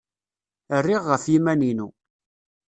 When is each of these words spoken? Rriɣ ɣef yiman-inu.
Rriɣ 0.83 1.03
ɣef 1.11 1.23
yiman-inu. 1.31 1.87